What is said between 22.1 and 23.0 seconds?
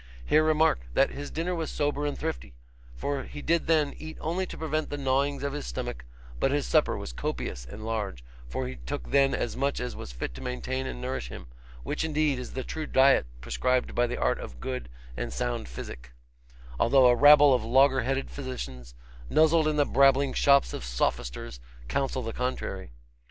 the contrary.